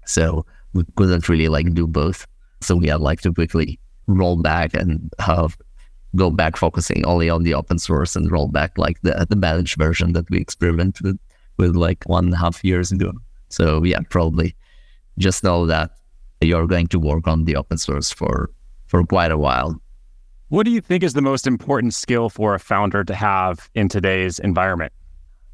So 0.06 0.46
we 0.74 0.84
couldn't 0.98 1.30
really 1.30 1.48
like 1.48 1.74
do 1.74 1.88
both. 1.88 2.28
So 2.60 2.76
we 2.76 2.88
had 2.88 3.00
like 3.00 3.22
to 3.22 3.34
quickly 3.34 3.80
roll 4.08 4.36
back 4.36 4.74
and 4.74 5.12
uh, 5.20 5.48
go 6.16 6.30
back 6.30 6.58
focusing 6.58 7.06
only 7.06 7.30
on 7.30 7.44
the 7.44 7.54
open 7.54 7.80
source 7.80 8.16
and 8.16 8.32
roll 8.32 8.48
back 8.48 8.78
like 8.78 9.02
the, 9.02 9.26
the 9.30 9.36
managed 9.36 9.78
version 9.78 10.14
that 10.14 10.30
we 10.30 10.40
experimented 10.40 11.06
with, 11.06 11.20
with 11.58 11.76
like 11.76 12.04
one 12.06 12.26
and 12.26 12.34
a 12.34 12.38
half 12.38 12.64
years 12.64 12.92
ago. 12.92 13.14
So 13.50 13.84
yeah, 13.84 14.00
probably 14.10 14.56
just 15.18 15.44
know 15.44 15.66
that 15.68 15.92
you're 16.42 16.68
going 16.68 16.88
to 16.88 17.00
work 17.00 17.28
on 17.28 17.46
the 17.46 17.56
open 17.56 17.78
source 17.78 18.12
for 18.12 18.50
for 18.88 19.04
quite 19.06 19.32
a 19.32 19.38
while. 19.38 19.82
What 20.50 20.64
do 20.64 20.72
you 20.72 20.82
think 20.82 21.02
is 21.02 21.14
the 21.14 21.22
most 21.22 21.48
important 21.48 21.94
skill 21.94 22.30
for 22.30 22.54
a 22.54 22.60
founder 22.60 23.06
to 23.06 23.16
have 23.16 23.70
in 23.74 23.88
today's 23.88 24.38
environment? 24.40 24.92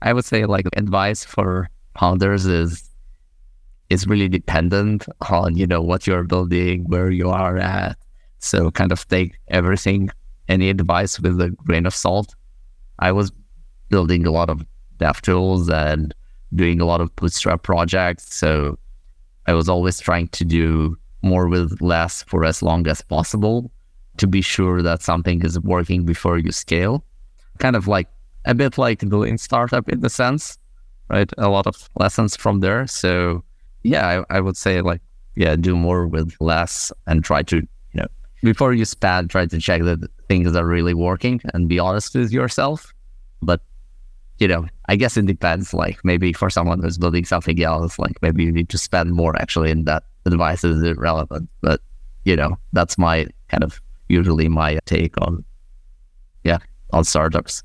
I 0.01 0.13
would 0.13 0.25
say 0.25 0.45
like 0.45 0.65
advice 0.75 1.23
for 1.23 1.69
founders 1.99 2.45
is 2.45 2.83
is 3.89 4.05
really 4.05 4.27
dependent 4.27 5.05
on, 5.29 5.55
you 5.55 5.65
know, 5.65 5.81
what 5.81 6.05
you're 6.05 6.23
building, 6.23 6.83
where 6.87 7.09
you 7.09 7.29
are 7.29 7.57
at. 7.57 7.97
So 8.39 8.69
kind 8.71 8.91
of 8.91 9.07
take 9.07 9.39
everything, 9.47 10.09
any 10.49 10.69
advice 10.69 11.19
with 11.19 11.39
a 11.39 11.49
grain 11.49 11.85
of 11.85 11.95
salt. 11.95 12.35
I 12.99 13.11
was 13.13 13.31
building 13.89 14.27
a 14.27 14.31
lot 14.31 14.49
of 14.49 14.65
dev 14.97 15.21
tools 15.21 15.69
and 15.69 16.13
doing 16.53 16.81
a 16.81 16.85
lot 16.85 17.01
of 17.01 17.15
bootstrap 17.15 17.63
projects. 17.63 18.35
So 18.35 18.77
I 19.45 19.53
was 19.53 19.69
always 19.69 19.99
trying 19.99 20.27
to 20.29 20.43
do 20.43 20.97
more 21.21 21.47
with 21.47 21.81
less 21.81 22.23
for 22.23 22.43
as 22.43 22.61
long 22.61 22.87
as 22.87 23.01
possible 23.01 23.71
to 24.17 24.27
be 24.27 24.41
sure 24.41 24.81
that 24.81 25.01
something 25.01 25.43
is 25.43 25.59
working 25.59 26.05
before 26.05 26.37
you 26.37 26.51
scale. 26.51 27.05
Kind 27.59 27.75
of 27.75 27.87
like 27.87 28.09
a 28.47 28.55
bit 28.55 28.77
like 28.77 28.99
doing 28.99 29.37
startup 29.37 29.87
in 29.89 29.99
the 29.99 30.09
sense, 30.09 30.57
right? 31.09 31.31
A 31.37 31.49
lot 31.49 31.67
of 31.67 31.89
lessons 31.99 32.35
from 32.35 32.61
there. 32.61 32.87
So 32.87 33.43
yeah, 33.83 34.23
I, 34.29 34.37
I 34.37 34.39
would 34.39 34.57
say 34.57 34.81
like, 34.81 35.01
yeah, 35.35 35.55
do 35.55 35.75
more 35.75 36.07
with 36.07 36.33
less 36.39 36.91
and 37.05 37.23
try 37.23 37.43
to, 37.43 37.57
you 37.57 37.67
know, 37.93 38.07
before 38.41 38.73
you 38.73 38.85
spend, 38.85 39.29
try 39.29 39.45
to 39.45 39.59
check 39.59 39.83
that 39.83 40.09
things 40.27 40.55
are 40.55 40.65
really 40.65 40.93
working 40.93 41.41
and 41.53 41.69
be 41.69 41.77
honest 41.77 42.15
with 42.15 42.31
yourself. 42.31 42.93
But 43.41 43.61
you 44.39 44.47
know, 44.47 44.67
I 44.87 44.95
guess 44.95 45.17
it 45.17 45.25
depends. 45.25 45.73
Like 45.73 45.99
maybe 46.03 46.31
for 46.31 46.49
someone 46.49 46.81
who's 46.81 46.97
building 46.97 47.25
something 47.25 47.61
else, 47.61 47.99
like 47.99 48.17
maybe 48.21 48.43
you 48.43 48.51
need 48.51 48.69
to 48.69 48.77
spend 48.77 49.11
more 49.11 49.35
actually 49.39 49.71
in 49.71 49.85
that 49.85 50.03
advice 50.25 50.63
is 50.63 50.81
irrelevant. 50.81 51.49
But 51.61 51.81
you 52.23 52.35
know, 52.35 52.57
that's 52.71 52.97
my 52.97 53.27
kind 53.49 53.63
of 53.63 53.81
usually 54.09 54.47
my 54.47 54.79
take 54.85 55.19
on 55.21 55.43
yeah, 56.43 56.59
on 56.91 57.03
startups. 57.03 57.63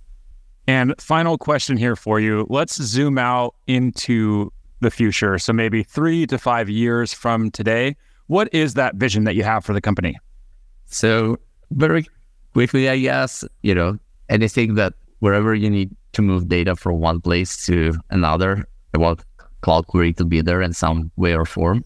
And 0.66 0.94
final 1.00 1.38
question 1.38 1.76
here 1.76 1.96
for 1.96 2.20
you. 2.20 2.46
Let's 2.48 2.80
zoom 2.80 3.18
out 3.18 3.54
into 3.66 4.52
the 4.80 4.90
future. 4.90 5.38
So 5.38 5.52
maybe 5.52 5.82
three 5.82 6.26
to 6.26 6.38
five 6.38 6.68
years 6.68 7.12
from 7.12 7.50
today. 7.50 7.96
What 8.26 8.52
is 8.52 8.74
that 8.74 8.96
vision 8.96 9.24
that 9.24 9.34
you 9.34 9.42
have 9.42 9.64
for 9.64 9.72
the 9.72 9.80
company? 9.80 10.16
So 10.86 11.38
very 11.72 12.06
quickly, 12.52 12.88
I 12.88 12.98
guess, 12.98 13.44
you 13.62 13.74
know, 13.74 13.98
anything 14.28 14.74
that 14.76 14.94
wherever 15.18 15.54
you 15.54 15.70
need 15.70 15.94
to 16.12 16.22
move 16.22 16.48
data 16.48 16.76
from 16.76 17.00
one 17.00 17.20
place 17.20 17.64
to 17.66 17.94
another. 18.10 18.66
I 18.94 18.98
want 18.98 19.24
CloudQuery 19.62 20.16
to 20.16 20.24
be 20.24 20.40
there 20.40 20.60
in 20.60 20.72
some 20.72 21.10
way 21.16 21.34
or 21.34 21.44
form, 21.44 21.84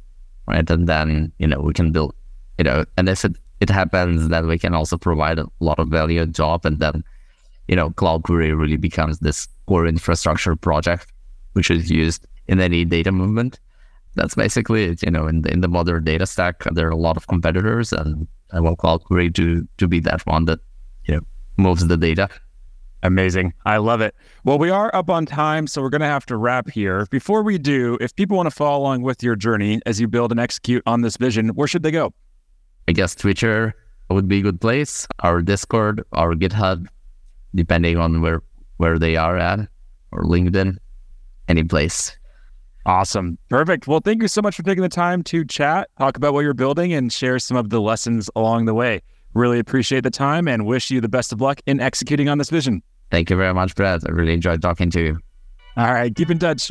right? 0.49 0.69
And 0.69 0.89
then, 0.89 1.33
you 1.39 1.47
know, 1.47 1.61
we 1.61 1.73
can 1.73 1.93
build, 1.93 2.15
you 2.59 2.65
know, 2.65 2.85
and 2.97 3.09
if 3.09 3.25
it, 3.25 3.37
it 3.61 3.71
happens, 3.71 4.29
then 4.29 4.47
we 4.47 4.59
can 4.59 4.75
also 4.75 4.97
provide 4.97 5.39
a 5.39 5.47
lot 5.61 5.79
of 5.79 5.89
value 5.89 6.27
job. 6.27 6.67
And 6.67 6.79
then, 6.81 7.05
you 7.69 7.77
know, 7.77 7.91
CloudQuery 7.91 8.59
really 8.59 8.77
becomes 8.77 9.19
this 9.19 9.49
core 9.67 9.87
infrastructure 9.87 10.57
project, 10.57 11.13
which 11.53 11.71
is 11.71 11.91
used 11.91 12.27
in 12.47 12.61
any 12.61 12.85
data 12.85 13.13
movement. 13.13 13.59
That's 14.15 14.35
basically 14.35 14.85
it. 14.85 15.03
You 15.03 15.11
know, 15.11 15.27
in 15.27 15.43
the, 15.43 15.53
in 15.53 15.61
the 15.61 15.69
modern 15.69 16.05
data 16.05 16.27
stack, 16.27 16.65
there 16.73 16.87
are 16.87 16.93
a 16.93 16.97
lot 16.97 17.17
of 17.17 17.27
competitors, 17.27 17.93
and 17.93 18.27
I 18.53 18.61
want 18.61 18.79
CloudQuery 18.79 19.35
to 19.35 19.67
to 19.79 19.89
be 19.89 20.01
that 20.01 20.25
one 20.27 20.47
that 20.47 20.61
you 21.05 21.15
know 21.15 21.21
moves 21.57 21.87
the 21.87 21.97
data 21.97 22.29
Amazing. 23.07 23.55
I 23.65 23.77
love 23.77 24.01
it. 24.01 24.17
Well, 24.45 24.59
we 24.59 24.69
are 24.69 24.91
up 24.95 25.11
on 25.11 25.27
time, 25.27 25.69
so 25.69 25.81
we're 25.81 25.91
going 25.91 26.01
to 26.01 26.09
have 26.09 26.27
to 26.27 26.37
wrap 26.37 26.69
here. 26.69 27.07
Before 27.11 27.43
we 27.43 27.57
do, 27.57 27.97
if 28.01 28.15
people 28.17 28.37
want 28.37 28.49
to 28.49 28.55
follow 28.55 28.79
along 28.79 29.03
with 29.03 29.23
your 29.23 29.37
journey 29.37 29.81
as 29.87 30.01
you 30.01 30.09
build 30.09 30.33
and 30.33 30.41
execute 30.41 30.83
on 30.87 31.03
this 31.03 31.17
vision, 31.17 31.51
where 31.51 31.69
should 31.69 31.85
they 31.85 31.93
go? 31.93 32.13
I 32.89 32.93
guess 32.93 33.15
Twitter 33.15 33.75
would 34.11 34.27
be 34.27 34.39
a 34.41 34.43
good 34.43 34.61
place, 34.61 35.07
our 35.21 35.41
Discord, 35.41 36.03
our 36.13 36.35
GitHub, 36.35 36.89
depending 37.57 37.97
on 37.99 38.21
where 38.21 38.43
where 38.77 38.99
they 38.99 39.17
are 39.17 39.37
at, 39.39 39.61
or 40.13 40.23
LinkedIn, 40.23 40.77
any 41.49 41.65
place. 41.65 42.17
Awesome. 42.85 43.37
Perfect. 43.49 43.89
Well, 43.89 44.01
thank 44.01 44.23
you 44.23 44.29
so 44.29 44.43
much 44.43 44.55
for 44.55 44.63
taking 44.63 44.83
the 44.83 44.89
time 44.89 45.23
to 45.25 45.45
chat, 45.45 45.89
talk 45.99 46.17
about 46.17 46.35
what 46.35 46.41
you're 46.41 46.55
building, 46.55 46.93
and 46.93 47.13
share 47.13 47.39
some 47.39 47.57
of 47.57 47.71
the 47.71 47.81
lessons 47.81 48.31
along 48.37 48.67
the 48.67 48.75
way. 48.75 49.01
Really 49.35 49.59
appreciate 49.59 50.05
the 50.05 50.11
time 50.11 50.47
and 50.47 50.67
wish 50.67 50.91
you 50.91 51.01
the 51.01 51.09
best 51.09 51.33
of 51.33 51.41
luck 51.41 51.61
in 51.67 51.81
executing 51.81 52.29
on 52.29 52.39
this 52.39 52.49
vision. 52.49 52.83
Thank 53.11 53.29
you 53.31 53.37
very 53.37 53.53
much, 53.53 53.75
Brad. 53.75 54.03
I 54.07 54.13
really 54.13 54.35
enjoyed 54.35 54.63
talking 54.63 54.91
to 54.91 55.01
you. 55.01 55.19
All 55.77 55.93
right, 55.93 56.15
keep 56.15 56.31
in 56.31 56.39
touch. 56.39 56.71